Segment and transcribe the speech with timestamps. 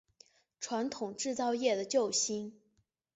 [0.59, 2.59] 传统制造业的救星